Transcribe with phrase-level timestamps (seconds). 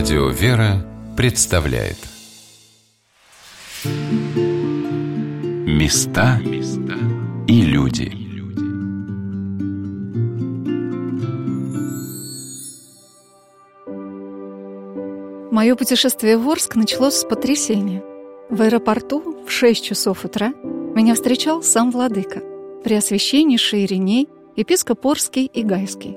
[0.00, 0.82] Радио «Вера»
[1.14, 1.98] представляет
[5.66, 6.40] Места
[7.46, 8.10] и люди
[15.50, 18.02] Мое путешествие в Орск началось с потрясения.
[18.48, 20.54] В аэропорту в 6 часов утра
[20.94, 22.40] меня встречал сам владыка,
[22.82, 26.16] преосвященнейший Ириней, епископ Орский и Гайский.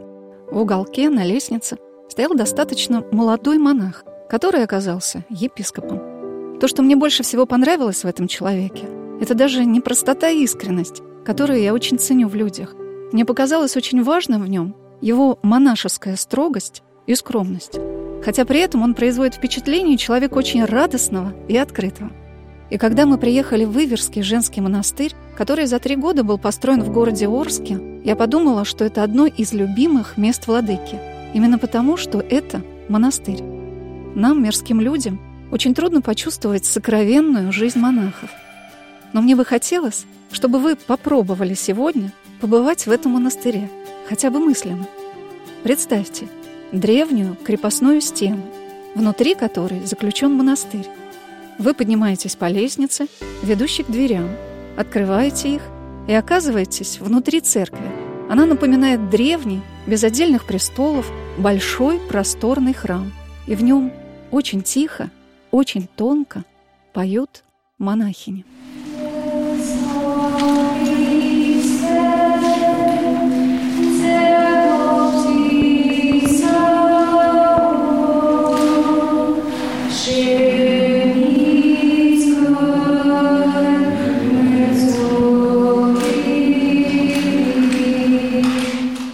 [0.49, 1.77] В уголке на лестнице
[2.13, 6.59] стоял достаточно молодой монах, который оказался епископом.
[6.59, 8.85] То, что мне больше всего понравилось в этом человеке,
[9.19, 12.75] это даже не простота и искренность, которую я очень ценю в людях.
[13.11, 17.79] Мне показалось очень важным в нем его монашеская строгость и скромность.
[18.23, 22.11] Хотя при этом он производит впечатление человека очень радостного и открытого.
[22.69, 26.93] И когда мы приехали в Иверский женский монастырь, который за три года был построен в
[26.93, 31.12] городе Орске, я подумала, что это одно из любимых мест владыки.
[31.33, 33.41] Именно потому, что это монастырь.
[34.15, 35.19] Нам, мирским людям,
[35.51, 38.29] очень трудно почувствовать сокровенную жизнь монахов.
[39.13, 43.69] Но мне бы хотелось, чтобы вы попробовали сегодня побывать в этом монастыре,
[44.07, 44.87] хотя бы мысленно.
[45.63, 46.27] Представьте
[46.71, 48.43] древнюю крепостную стену,
[48.95, 50.87] внутри которой заключен монастырь.
[51.59, 53.07] Вы поднимаетесь по лестнице,
[53.43, 54.29] ведущей к дверям,
[54.75, 55.61] открываете их
[56.07, 57.85] и оказываетесь внутри церкви.
[58.29, 63.11] Она напоминает древний, без отдельных престолов, большой просторный храм.
[63.47, 63.91] И в нем
[64.31, 65.09] очень тихо,
[65.51, 66.43] очень тонко
[66.93, 67.43] поют
[67.77, 68.45] монахини.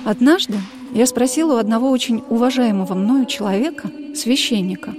[0.05, 0.55] Однажды
[0.99, 4.93] я спросила у одного очень уважаемого мною человека, священника,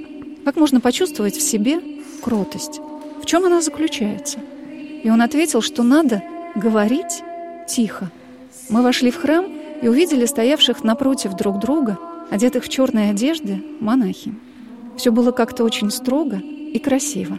[0.46, 1.78] как можно почувствовать в себе
[2.22, 2.80] кротость,
[3.22, 4.38] в чем она заключается.
[5.02, 6.22] И он ответил, что надо
[6.54, 7.22] говорить
[7.68, 8.10] тихо.
[8.70, 9.44] Мы вошли в храм
[9.82, 11.98] и увидели стоявших напротив друг друга,
[12.30, 14.32] одетых в черные одежды, монахи.
[14.96, 17.38] Все было как-то очень строго и красиво.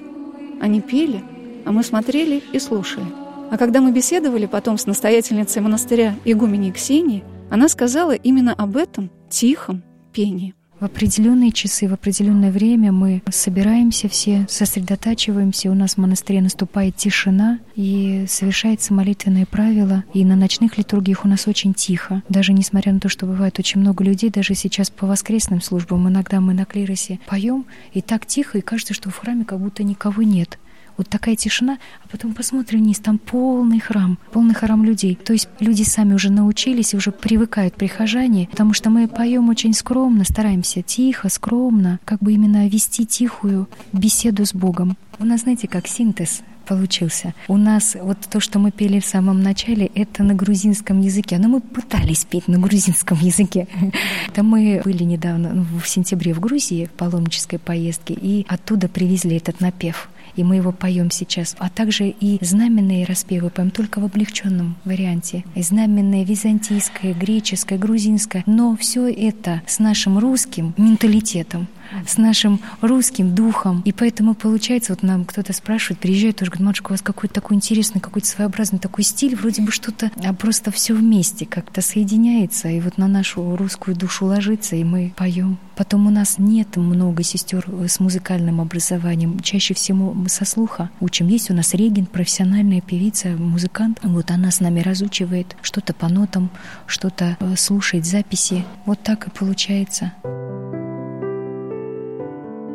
[0.62, 1.24] Они пели,
[1.66, 3.08] а мы смотрели и слушали.
[3.50, 9.12] А когда мы беседовали потом с настоятельницей монастыря игумени Ксении, она сказала именно об этом
[9.30, 10.56] тихом пении.
[10.80, 16.96] В определенные часы, в определенное время мы собираемся все, сосредотачиваемся, у нас в монастыре наступает
[16.96, 22.24] тишина, и совершается молитвенное правило, и на ночных литургиях у нас очень тихо.
[22.30, 26.42] Даже несмотря на то, что бывает очень много людей, даже сейчас по воскресным службам иногда
[26.42, 30.24] мы на клиросе поем, и так тихо, и кажется, что в храме как будто никого
[30.24, 30.58] нет
[30.98, 35.16] вот такая тишина, а потом посмотрим вниз, там полный храм, полный храм людей.
[35.16, 40.24] То есть люди сами уже научились, уже привыкают прихожане, потому что мы поем очень скромно,
[40.24, 44.98] стараемся тихо, скромно, как бы именно вести тихую беседу с Богом.
[45.20, 46.42] У нас, знаете, как синтез
[46.72, 47.34] получился.
[47.48, 51.38] У нас вот то, что мы пели в самом начале, это на грузинском языке.
[51.38, 53.68] Но мы пытались петь на грузинском языке.
[54.36, 59.36] Да мы были недавно, ну, в сентябре в Грузии, в паломнической поездке, и оттуда привезли
[59.36, 61.56] этот напев и мы его поем сейчас.
[61.60, 65.44] А также и знаменные распевы поем только в облегченном варианте.
[65.56, 68.44] И знаменное византийское, греческое, грузинское.
[68.46, 71.68] Но все это с нашим русским менталитетом
[72.08, 73.82] с нашим русским духом.
[73.86, 77.56] И поэтому получается, вот нам кто-то спрашивает, приезжает тоже, говорит, матушка, у вас какой-то такой
[77.56, 82.80] интересный, какой-то своеобразный такой стиль, вроде бы что-то, а просто все вместе как-то соединяется, и
[82.80, 85.58] вот на нашу русскую душу ложится, и мы поем.
[85.76, 89.40] Потом у нас нет много сестер с музыкальным образованием.
[89.40, 91.28] Чаще всего мы со слуха учим.
[91.28, 94.00] Есть у нас регент, профессиональная певица, музыкант.
[94.04, 96.52] Вот она с нами разучивает что-то по нотам,
[96.86, 98.64] что-то э, слушает записи.
[98.86, 100.14] Вот так и получается.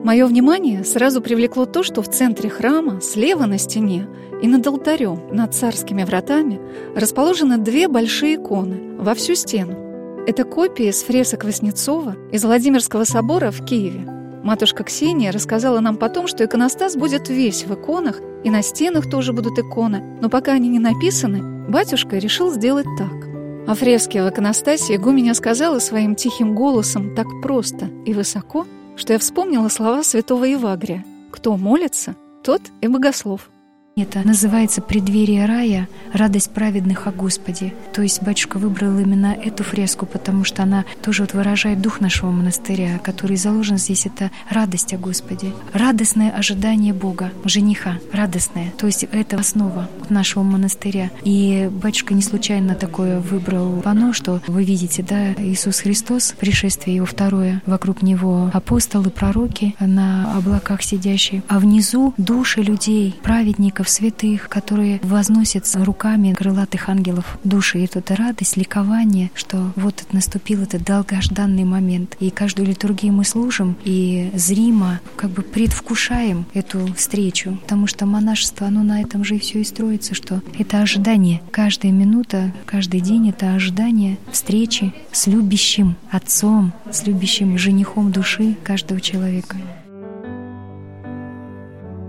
[0.07, 4.07] Мое внимание сразу привлекло то, что в центре храма, слева на стене
[4.41, 6.61] и над алтарем, над царскими вратами,
[6.95, 10.25] расположены две большие иконы во всю стену.
[10.25, 14.09] Это копии с фресок Васнецова из Владимирского собора в Киеве.
[14.45, 19.33] Матушка Ксения рассказала нам потом, что иконостас будет весь в иконах, и на стенах тоже
[19.33, 23.27] будут иконы, но пока они не написаны, батюшка решил сделать так.
[23.67, 29.19] А фрески в иконостасе игуменя сказала своим тихим голосом так просто и высоко– что я
[29.19, 33.51] вспомнила слова святого Евагрия «Кто молится, тот и богослов».
[33.99, 35.89] Это называется «Преддверие рая.
[36.13, 37.73] Радость праведных о Господе».
[37.95, 42.31] То есть батюшка выбрал именно эту фреску, потому что она тоже вот выражает дух нашего
[42.31, 44.05] монастыря, который заложен здесь.
[44.05, 45.55] Это радость о Господе.
[45.73, 48.71] Радостное ожидание Бога, жениха, радостное.
[48.77, 51.11] То есть это основа нашего монастыря.
[51.25, 57.07] И батюшка не случайно такое выбрал пано, что вы видите, да, Иисус Христос, пришествие его
[57.07, 64.49] второе, вокруг него апостолы, пророки на облаках сидящие, а внизу души людей, праведников, ангелов святых,
[64.49, 67.79] которые возносятся руками крылатых ангелов души.
[67.79, 72.17] И это радость, ликование, что вот наступил этот долгожданный момент.
[72.21, 78.67] И каждую литургию мы служим, и зримо как бы предвкушаем эту встречу, потому что монашество,
[78.67, 81.41] оно на этом же и все и строится, что это ожидание.
[81.51, 89.01] Каждая минута, каждый день— это ожидание встречи с любящим отцом, с любящим женихом души каждого
[89.01, 89.57] человека.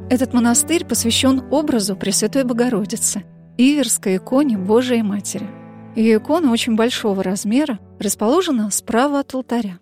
[0.09, 3.25] Этот монастырь посвящен образу Пресвятой Богородицы,
[3.57, 5.45] Иверской иконе Божией Матери.
[5.97, 9.79] Ее икона очень большого размера расположена справа от алтаря.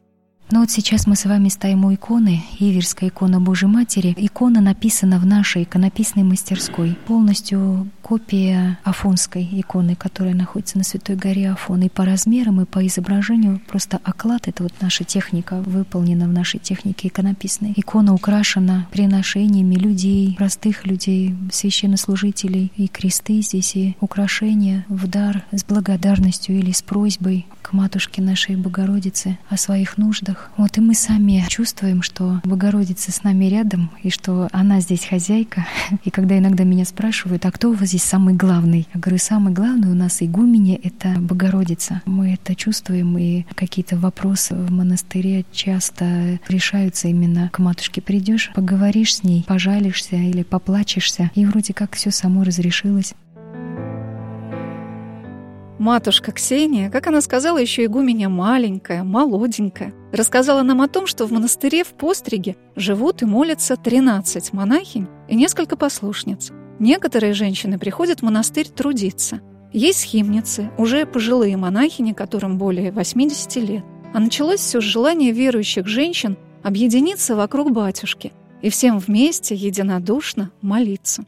[0.51, 4.13] Ну вот сейчас мы с вами стоим у иконы, Иверская икона Божьей Матери.
[4.15, 6.95] Икона написана в нашей иконописной мастерской.
[7.07, 11.81] Полностью копия афонской иконы, которая находится на Святой горе Афон.
[11.81, 16.59] И по размерам, и по изображению просто оклад— это вот наша техника, выполнена в нашей
[16.59, 17.74] технике иконописной.
[17.75, 22.71] Икона украшена приношениями людей, простых людей, священнослужителей.
[22.77, 28.56] И кресты здесь, и украшения в дар с благодарностью или с просьбой к Матушке нашей
[28.56, 30.35] Богородице о своих нуждах.
[30.58, 35.66] Вот и мы сами чувствуем, что Богородица с нами рядом, и что она здесь хозяйка.
[36.04, 38.88] И когда иногда меня спрашивают, а кто у вас здесь самый главный?
[38.94, 42.02] Я говорю, самый главный у нас игумене— это Богородица.
[42.06, 49.16] Мы это чувствуем, и какие-то вопросы в монастыре часто решаются именно к матушке придешь, поговоришь
[49.16, 53.14] с ней, пожалишься или поплачешься, и вроде как все само разрешилось.
[55.77, 61.31] Матушка Ксения, как она сказала, еще игуменя маленькая, молоденькая, рассказала нам о том, что в
[61.31, 66.51] монастыре в Постриге живут и молятся 13 монахинь и несколько послушниц.
[66.80, 69.42] Некоторые женщины приходят в монастырь трудиться.
[69.74, 73.83] Есть схимницы, уже пожилые монахини, которым более 80 лет.
[74.13, 78.31] А началось все с желания верующих женщин объединиться вокруг батюшки
[78.62, 81.25] и всем вместе единодушно молиться.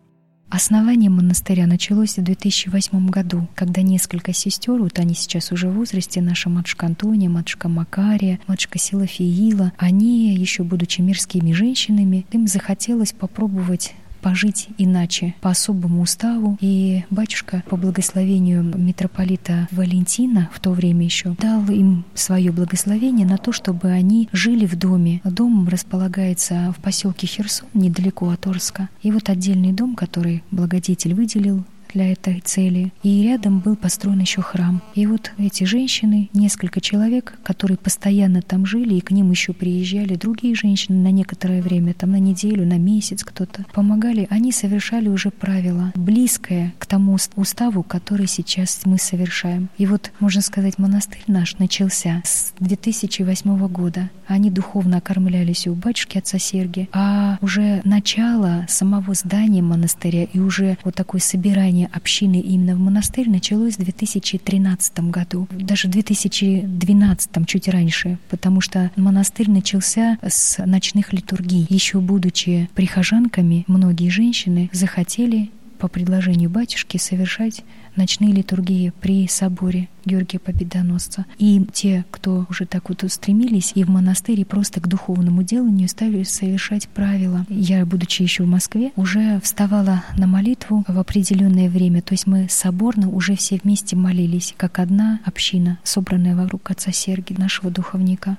[0.49, 6.21] Основание монастыря началось в 2008 году, когда несколько сестер, вот они сейчас уже в возрасте,
[6.21, 13.93] наша матушка Антония, матушка Макария, матушка Силафиила, они, еще будучи мирскими женщинами, им захотелось попробовать
[14.27, 16.57] пожить иначе, по особому уставу.
[16.59, 23.37] И батюшка по благословению митрополита Валентина в то время еще дал им свое благословение на
[23.37, 25.21] то, чтобы они жили в доме.
[25.23, 28.89] Дом располагается в поселке Херсон, недалеко от Орска.
[29.01, 31.63] И вот отдельный дом, который благодетель выделил
[31.93, 32.91] для этой цели.
[33.03, 34.81] И рядом был построен еще храм.
[34.95, 40.15] И вот эти женщины, несколько человек, которые постоянно там жили, и к ним еще приезжали
[40.15, 45.31] другие женщины на некоторое время, там на неделю, на месяц кто-то, помогали, они совершали уже
[45.31, 49.69] правила, близкое к тому уставу, который сейчас мы совершаем.
[49.77, 54.09] И вот, можно сказать, монастырь наш начался с 2008 года.
[54.27, 60.77] Они духовно окормлялись у батюшки отца Сергия, а уже начало самого здания монастыря и уже
[60.83, 67.67] вот такое собирание общины именно в монастырь началось в 2013 году, даже в 2012, чуть
[67.67, 71.65] раньше, потому что монастырь начался с ночных литургий.
[71.69, 77.63] Еще будучи прихожанками, многие женщины захотели по предложению батюшки совершать
[77.95, 81.25] ночные литургии при соборе Георгия Победоносца.
[81.37, 86.23] И те, кто уже так вот устремились и в монастыре просто к духовному деланию стали
[86.23, 87.45] совершать правила.
[87.49, 92.01] Я, будучи еще в Москве, уже вставала на молитву в определенное время.
[92.01, 97.37] То есть мы соборно уже все вместе молились, как одна община, собранная вокруг отца Сергия,
[97.37, 98.37] нашего духовника.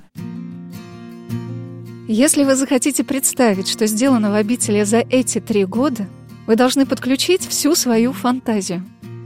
[2.10, 6.06] Если вы захотите представить, что сделано в обители за эти три года,
[6.48, 8.82] вы должны подключить всю свою фантазию.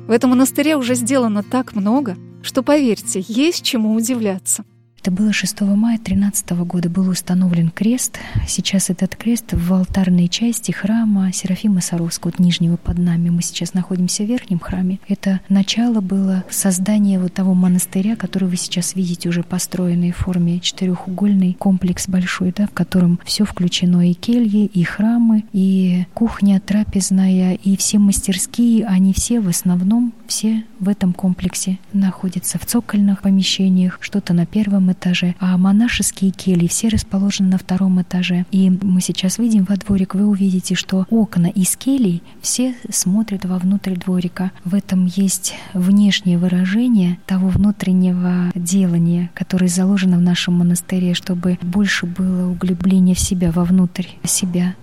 [0.08, 4.64] В этом монастыре уже сделано так много, что, поверьте, есть чему удивляться.
[5.02, 6.88] Это было 6 мая 13 года.
[6.88, 8.20] Был установлен крест.
[8.46, 13.28] Сейчас этот крест в алтарной части храма Серафима Саровского, вот нижнего под нами.
[13.28, 15.00] Мы сейчас находимся в верхнем храме.
[15.08, 20.60] Это начало было создания вот того монастыря, который вы сейчас видите, уже построенный в форме
[20.60, 27.54] четырехугольный комплекс большой, да, в котором все включено и кельи, и храмы, и кухня, трапезная,
[27.54, 33.98] и все мастерские, они все в основном, все в этом комплексе находятся в цокольных помещениях,
[34.00, 38.46] что-то на первом этаже, а монашеские кельи все расположены на втором этаже.
[38.50, 43.96] И мы сейчас выйдем во дворик, вы увидите, что окна из келий все смотрят вовнутрь
[43.96, 44.52] дворика.
[44.64, 52.06] В этом есть внешнее выражение того внутреннего делания, которое заложено в нашем монастыре, чтобы больше
[52.06, 54.74] было углубление в себя, вовнутрь себя.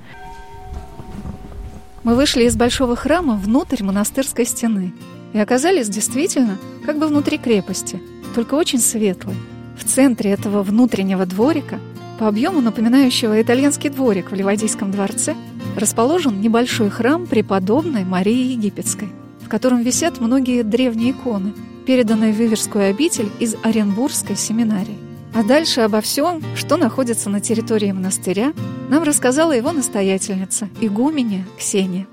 [2.04, 4.94] Мы вышли из большого храма внутрь монастырской стены
[5.34, 8.02] и оказались действительно как бы внутри крепости,
[8.34, 9.36] только очень светлой.
[9.80, 11.80] В центре этого внутреннего дворика,
[12.20, 15.36] по объему напоминающего итальянский дворик в Ливадийском дворце,
[15.78, 19.08] расположен небольшой храм преподобной Марии Египетской,
[19.40, 21.54] в котором висят многие древние иконы,
[21.88, 24.98] переданные в Иверскую обитель из Оренбургской семинарии.
[25.34, 28.54] А дальше обо всем, что находится на территории монастыря,
[28.90, 32.06] нам рассказала его настоятельница, игуменя Ксения.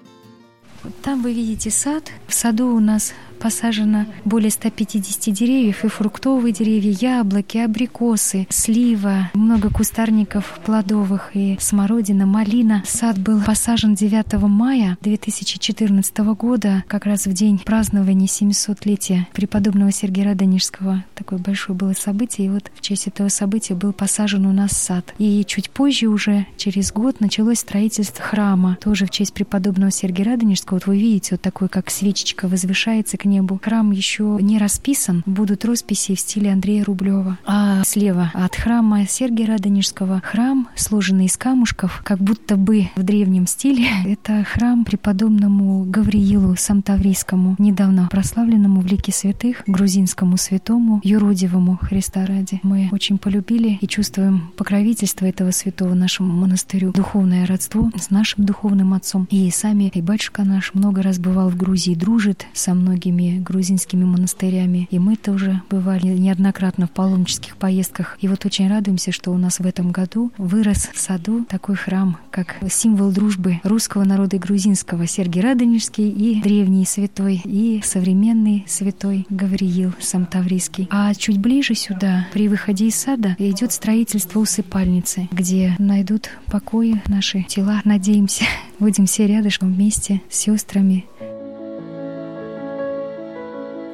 [1.02, 2.04] Там вы видите сад.
[2.28, 9.70] В саду у нас посажено более 150 деревьев, и фруктовые деревья, яблоки, абрикосы, слива, много
[9.70, 12.82] кустарников плодовых и смородина, малина.
[12.86, 20.26] Сад был посажен 9 мая 2014 года, как раз в день празднования 700-летия преподобного Сергия
[20.26, 21.04] Радонежского.
[21.14, 25.14] Такое большое было событие, и вот в честь этого события был посажен у нас сад.
[25.18, 30.76] И чуть позже уже, через год, началось строительство храма, тоже в честь преподобного Сергия Радонежского.
[30.76, 33.60] Вот вы видите, вот такой, как свечечка возвышается небу.
[33.62, 37.38] Храм еще не расписан, будут росписи в стиле Андрея Рублева.
[37.44, 43.46] А слева от храма Сергия Радонежского храм, сложенный из камушков, как будто бы в древнем
[43.46, 43.88] стиле.
[44.06, 52.60] Это храм преподобному Гавриилу Самтаврийскому, недавно прославленному в лике святых, грузинскому святому, юродивому Христа ради.
[52.62, 58.94] Мы очень полюбили и чувствуем покровительство этого святого нашему монастырю, духовное родство с нашим духовным
[58.94, 59.26] отцом.
[59.30, 64.04] И сами, и батюшка наш много раз бывал в Грузии, дружит со многими многими грузинскими
[64.04, 64.88] монастырями.
[64.90, 68.18] И мы тоже бывали неоднократно в паломнических поездках.
[68.20, 72.18] И вот очень радуемся, что у нас в этом году вырос в саду такой храм,
[72.30, 75.06] как символ дружбы русского народа и грузинского.
[75.06, 80.88] Сергий Радонежский и древний святой, и современный святой Гавриил Самтаврийский.
[80.90, 87.44] А чуть ближе сюда, при выходе из сада, идет строительство усыпальницы, где найдут покой наши
[87.44, 88.44] тела, надеемся.
[88.78, 91.06] Будем все рядышком вместе с сестрами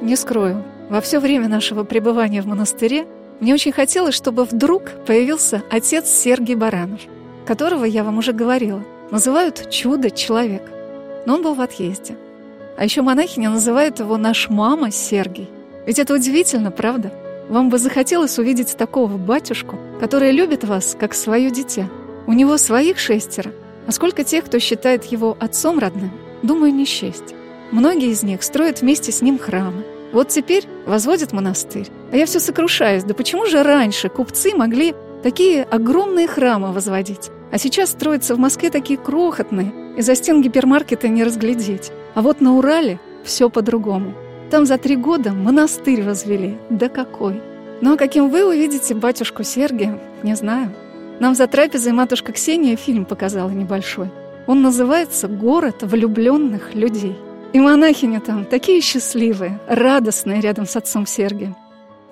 [0.03, 3.07] не скрою, во все время нашего пребывания в монастыре
[3.39, 7.01] мне очень хотелось, чтобы вдруг появился отец Сергий Баранов,
[7.45, 10.61] которого, я вам уже говорила, называют «чудо-человек».
[11.25, 12.15] Но он был в отъезде.
[12.77, 15.49] А еще монахиня называет его «наш мама Сергий».
[15.85, 17.11] Ведь это удивительно, правда?
[17.49, 21.89] Вам бы захотелось увидеть такого батюшку, который любит вас, как свое дитя.
[22.27, 23.51] У него своих шестеро,
[23.87, 27.35] а сколько тех, кто считает его отцом родным, думаю, не счесть.
[27.71, 29.83] Многие из них строят вместе с ним храмы,
[30.13, 31.89] вот теперь возводят монастырь.
[32.11, 34.93] А я все сокрушаюсь, да почему же раньше купцы могли
[35.23, 37.31] такие огромные храмы возводить?
[37.51, 41.91] А сейчас строятся в Москве такие крохотные, и за стен гипермаркета не разглядеть.
[42.15, 44.13] А вот на Урале все по-другому.
[44.49, 46.57] Там за три года монастырь возвели.
[46.69, 47.41] Да какой!
[47.81, 50.71] Ну а каким вы увидите батюшку Сергия, не знаю.
[51.19, 54.09] Нам за трапезой матушка Ксения фильм показала небольшой.
[54.45, 57.15] Он называется «Город влюбленных людей».
[57.53, 61.55] И монахини там такие счастливые, радостные рядом с отцом Сергием.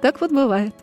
[0.02, 0.76] Так вот бывает.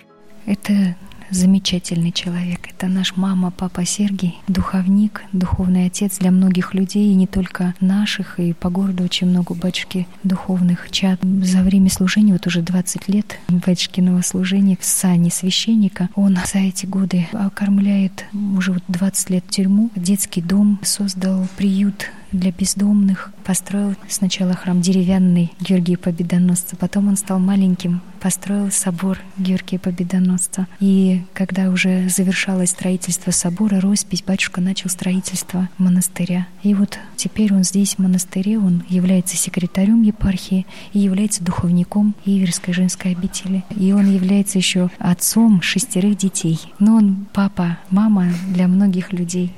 [0.46, 0.96] Это
[1.30, 2.68] замечательный человек.
[2.68, 8.40] Это наш мама, папа Сергий, духовник, духовный отец для многих людей, и не только наших,
[8.40, 11.20] и по городу очень много батюшки духовных чат.
[11.22, 16.86] За время служения, вот уже 20 лет батюшкиного служения в сане священника, он за эти
[16.86, 18.24] годы окормляет
[18.56, 23.30] уже вот 20 лет тюрьму, детский дом, создал приют для бездомных.
[23.44, 30.66] Построил сначала храм деревянный Георгия Победоносца, потом он стал маленьким, построил собор Георгия Победоносца.
[30.80, 36.46] И когда уже завершалось строительство собора, роспись, батюшка начал строительство монастыря.
[36.62, 42.74] И вот теперь он здесь, в монастыре, он является секретарем епархии и является духовником Иверской
[42.74, 43.64] женской обители.
[43.70, 46.60] И он является еще отцом шестерых детей.
[46.78, 49.52] Но он папа, мама для многих людей.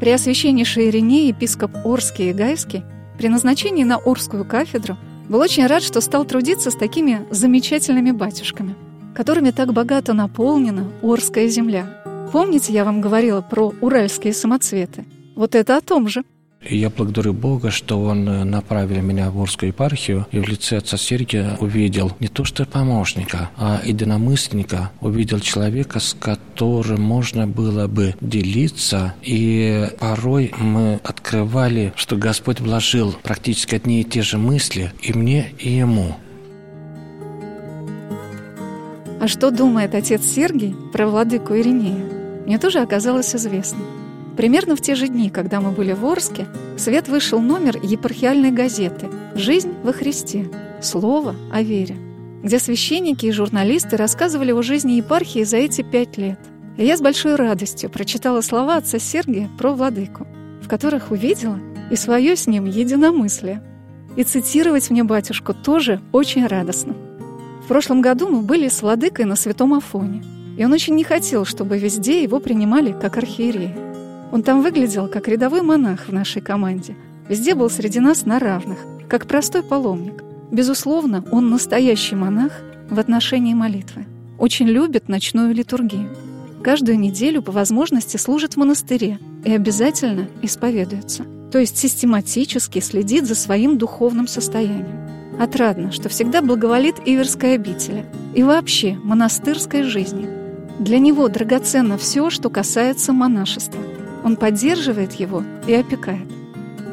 [0.00, 2.84] Преосвященнейший Ириней, епископ Орский и Гайский,
[3.18, 4.96] при назначении на Орскую кафедру
[5.28, 8.74] был очень рад, что стал трудиться с такими замечательными батюшками,
[9.14, 12.02] которыми так богато наполнена Орская земля.
[12.30, 15.06] Помните, я вам говорила про уральские самоцветы?
[15.34, 16.24] Вот это о том же–
[16.62, 20.96] я благодарю Бога, что Он э, направил меня в Орскую епархию, и в лице отца
[20.96, 28.14] Сергия увидел не то что помощника, а единомысленника, увидел человека, с которым можно было бы
[28.20, 35.12] делиться, и порой мы открывали, что Господь вложил практически одни и те же мысли и
[35.12, 36.16] мне, и ему.
[39.20, 42.04] А что думает отец Сергий про владыку Иринея,
[42.46, 44.05] мне тоже оказалось известно.
[44.36, 48.50] Примерно в те же дни, когда мы были в Орске, в свет вышел номер епархиальной
[48.50, 50.50] газеты «Жизнь во Христе.
[50.82, 51.96] Слово о вере»,
[52.42, 56.38] где священники и журналисты рассказывали о жизни епархии за эти пять лет.
[56.76, 60.26] И я с большой радостью прочитала слова отца Сергия про владыку,
[60.60, 61.58] в которых увидела
[61.90, 63.62] и свое с ним единомыслие.
[64.16, 66.94] И цитировать мне батюшку тоже очень радостно.
[67.64, 70.22] В прошлом году мы были с владыкой на Святом Афоне,
[70.58, 73.95] и он очень не хотел, чтобы везде его принимали как архиерея.
[74.32, 76.96] Он там выглядел как рядовой монах в нашей команде.
[77.28, 78.78] Везде был среди нас на равных,
[79.08, 80.22] как простой паломник.
[80.50, 82.52] Безусловно, он настоящий монах
[82.90, 84.06] в отношении молитвы.
[84.38, 86.10] Очень любит ночную литургию.
[86.62, 91.24] Каждую неделю по возможности служит в монастыре и обязательно исповедуется.
[91.52, 95.08] То есть систематически следит за своим духовным состоянием.
[95.38, 98.04] Отрадно, что всегда благоволит Иверской обители
[98.34, 100.28] и вообще монастырской жизни.
[100.78, 103.80] Для него драгоценно все, что касается монашества.
[104.26, 106.26] Он поддерживает его и опекает.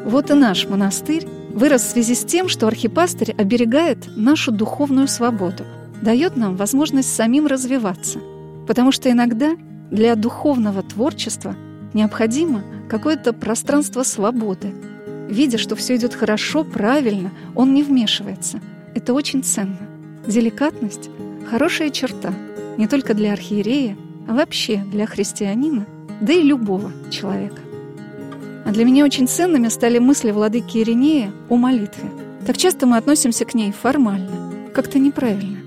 [0.06, 5.66] Вот и наш монастырь вырос в связи с тем, что архипастырь оберегает нашу духовную свободу,
[6.02, 8.20] дает нам возможность самим развиваться.
[8.68, 9.56] Потому что иногда
[9.90, 11.56] для духовного творчества
[11.94, 14.72] необходимо какое-то пространство свободы,
[15.30, 18.60] Видя, что все идет хорошо, правильно, он не вмешивается.
[18.94, 19.80] Это очень ценно.
[20.28, 21.10] Деликатность–
[21.50, 22.32] хорошая черта
[22.78, 23.98] не только для архиерея,
[24.28, 25.88] а вообще для христианина,
[26.22, 27.62] да и любого человека.
[28.66, 32.10] А для меня очень ценными стали мысли владыки Иринея о молитве.
[32.46, 35.60] Так часто мы относимся к ней формально, как-то неправильно.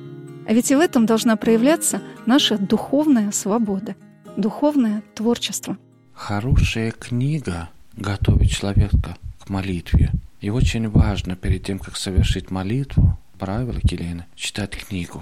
[0.49, 3.97] А ведь и в этом должна проявляться наша духовная свобода,
[4.37, 5.77] духовное творчество.
[6.13, 9.17] Хорошая книга готовит человека
[9.49, 10.11] молитве.
[10.41, 15.21] И очень важно перед тем, как совершить молитву, правило Келена, читать книгу.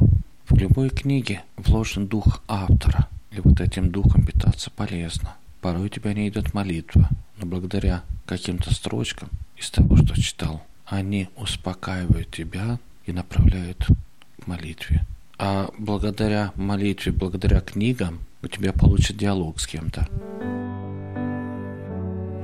[0.49, 5.35] В любой книге вложен дух автора, и вот этим духом питаться полезно.
[5.61, 11.29] Порой у тебя не идет молитва, но благодаря каким-то строчкам из того, что читал, они
[11.37, 13.87] успокаивают тебя и направляют
[14.43, 15.05] к молитве.
[15.38, 20.07] А благодаря молитве, благодаря книгам, у тебя получится диалог с кем-то.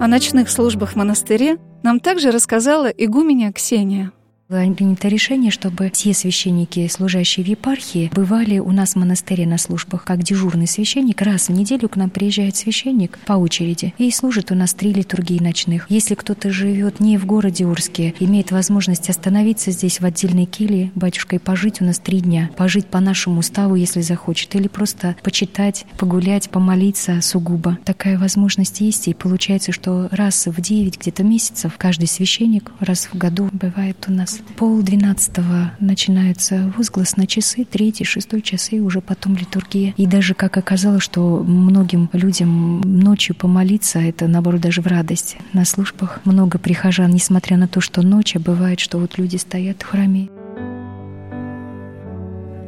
[0.00, 4.12] О ночных службах в монастыре нам также рассказала игуменя Ксения.
[4.50, 10.02] Принято решение, чтобы все священники, служащие в епархии, бывали у нас в монастыре на службах.
[10.02, 14.56] Как дежурный священник, раз в неделю к нам приезжает священник по очереди и служит у
[14.56, 15.86] нас три литургии ночных.
[15.88, 21.38] Если кто-то живет не в городе Урске, имеет возможность остановиться здесь в отдельной келье, батюшкой
[21.38, 26.50] пожить у нас три дня, пожить по нашему уставу, если захочет, или просто почитать, погулять,
[26.50, 27.78] помолиться сугубо.
[27.84, 33.16] Такая возможность есть, и получается, что раз в девять где-то месяцев каждый священник раз в
[33.16, 39.36] году бывает у нас Пол двенадцатого начинается возглас на часы, третий, шестой часы, уже потом
[39.36, 39.94] литургия.
[39.96, 45.36] И даже как оказалось, что многим людям ночью помолиться, это наоборот даже в радость.
[45.52, 49.82] На службах много прихожан, несмотря на то, что ночь, а бывает, что вот люди стоят
[49.82, 50.28] в храме.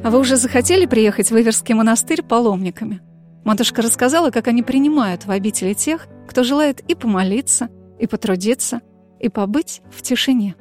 [0.04, 3.00] А вы уже захотели приехать в Иверский монастырь паломниками?
[3.44, 7.68] Матушка рассказала, как они принимают в обители тех, кто желает и помолиться,
[8.00, 8.80] и потрудиться,
[9.20, 10.56] и побыть в тишине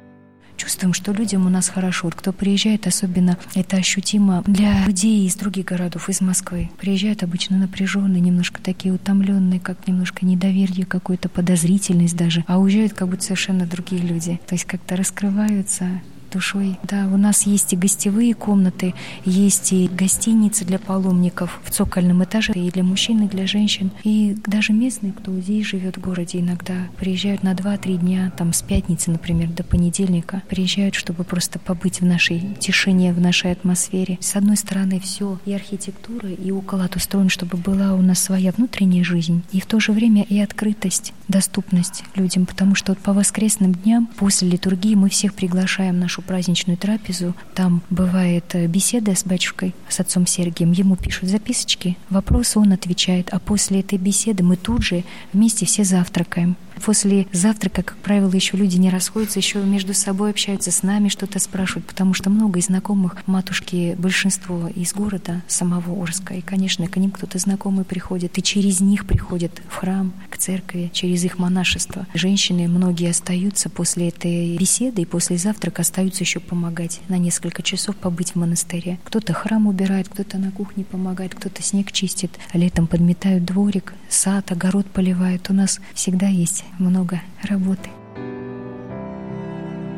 [0.56, 2.06] чувствуем, что людям у нас хорошо.
[2.06, 6.70] Вот кто приезжает, особенно это ощутимо для людей из других городов, из Москвы.
[6.78, 13.08] Приезжают обычно напряженные, немножко такие утомленные, как немножко недоверие, какую-то подозрительность даже, а уезжают как
[13.08, 14.40] будто совершенно другие люди.
[14.46, 16.00] То есть как-то раскрываются,
[16.32, 16.78] душой.
[16.82, 22.52] Да, у нас есть и гостевые комнаты, есть и гостиницы для паломников в цокольном этаже,
[22.54, 23.90] и для мужчин, и для женщин.
[24.04, 28.62] И даже местные, кто здесь живет в городе, иногда приезжают на 2-3 дня, там с
[28.62, 34.18] пятницы, например, до понедельника, приезжают, чтобы просто побыть в нашей тишине, в нашей атмосфере.
[34.20, 39.04] С одной стороны, все и архитектура, и уклад устроен, чтобы была у нас своя внутренняя
[39.04, 43.72] жизнь, и в то же время и открытость, доступность людям, потому что вот по воскресным
[43.74, 47.34] дням после литургии мы всех приглашаем в праздничную трапезу.
[47.54, 50.72] Там бывает э, беседа с батюшкой, с отцом Сергием.
[50.72, 53.28] Ему пишут записочки, вопросы он отвечает.
[53.32, 56.56] А после этой беседы мы тут же вместе все завтракаем.
[56.84, 61.38] После завтрака, как правило, еще люди не расходятся, еще между собой общаются, с нами что-то
[61.38, 66.34] спрашивают, потому что много из знакомых матушки, большинство из города самого Орска.
[66.34, 70.90] И, конечно, к ним кто-то знакомый приходит, и через них приходят в храм, к церкви,
[70.92, 72.06] через их монашество.
[72.14, 77.96] Женщины, многие остаются после этой беседы и после завтрака остаются еще помогать на несколько часов
[77.96, 78.98] побыть в монастыре.
[79.04, 84.86] Кто-то храм убирает, кто-то на кухне помогает, кто-то снег чистит, летом подметают дворик, сад, огород
[84.86, 85.48] поливает.
[85.48, 87.90] У нас всегда есть много работы.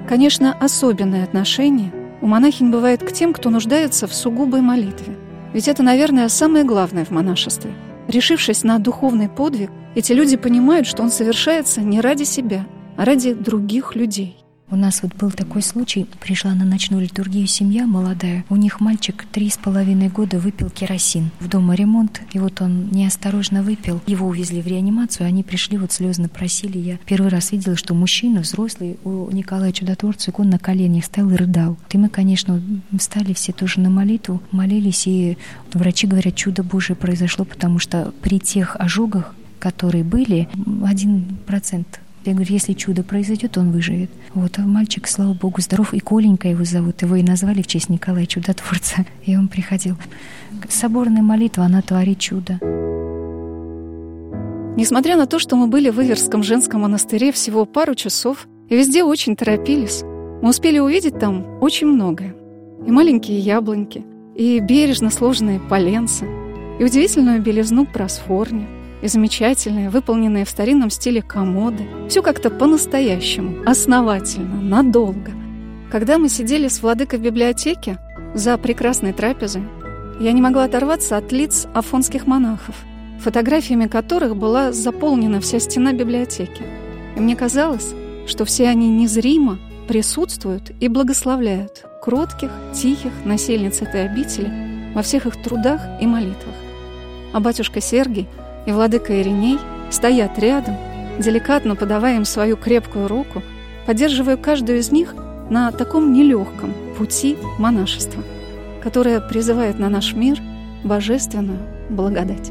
[0.09, 5.17] Конечно, особенное отношение у монахинь бывает к тем, кто нуждается в сугубой молитве.
[5.53, 7.73] Ведь это, наверное, самое главное в монашестве.
[8.09, 13.33] Решившись на духовный подвиг, эти люди понимают, что он совершается не ради себя, а ради
[13.33, 14.44] других людей.
[14.71, 19.27] У нас вот был такой случай, пришла на ночную литургию семья молодая, у них мальчик
[19.31, 21.31] три с половиной года выпил керосин.
[21.39, 25.93] В дома ремонт, и вот он неосторожно выпил, его увезли в реанимацию, они пришли, вот
[25.93, 26.79] слезно просили.
[26.79, 31.37] Я первый раз видела, что мужчина, взрослый, у Николая Чудотворца, он на коленях стоял и
[31.37, 31.77] рыдал.
[31.91, 32.61] И мы, конечно,
[32.99, 35.37] встали все тоже на молитву, молились, и
[35.75, 40.49] врачи говорят, чудо Божие произошло, потому что при тех ожогах, которые были,
[40.85, 44.11] один процент я говорю, если чудо произойдет, он выживет.
[44.33, 47.03] Вот, а мальчик, слава богу, здоров, и Коленька его зовут.
[47.03, 49.05] Его и назвали в честь Николая Чудотворца.
[49.27, 49.97] И он приходил.
[50.69, 52.59] Соборная молитва, она творит чудо.
[54.77, 59.05] Несмотря на то, что мы были в Иверском женском монастыре всего пару часов, и везде
[59.05, 60.03] очень торопились,
[60.43, 62.35] мы успели увидеть там очень многое.
[62.87, 64.03] И маленькие яблоньки,
[64.35, 66.25] и бережно сложенные поленца,
[66.81, 68.67] и удивительную белизну просфорни,
[69.05, 71.85] и замечательные, выполненные в старинном стиле комоды.
[72.09, 75.31] Все как-то по-настоящему, основательно, надолго.
[75.91, 77.99] Когда мы сидели с владыкой в библиотеке
[78.33, 79.63] за прекрасной трапезой,
[80.21, 82.75] я не могла оторваться от лиц афонских монахов,
[83.21, 86.63] фотографиями которых была заполнена вся стена библиотеки.
[87.15, 87.93] И мне казалось,
[88.27, 94.51] что все они незримо присутствуют и благословляют кротких, тихих насельниц этой обители
[94.95, 96.55] во всех их трудах и молитвах.
[97.35, 98.27] А батюшка Сергий–
[98.67, 99.59] и владыка Ириней
[99.91, 100.77] стоят рядом,
[101.19, 103.43] деликатно подавая им свою крепкую руку,
[103.87, 105.15] поддерживая каждую из них
[105.51, 108.23] на таком нелегком пути монашества,
[108.83, 110.39] которое призывает на наш мир
[110.85, 111.59] божественную
[111.91, 112.51] благодать.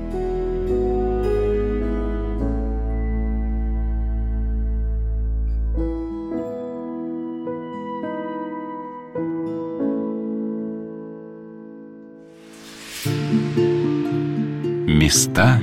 [14.87, 15.62] Места.